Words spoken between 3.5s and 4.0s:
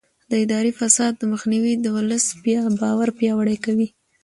کوي.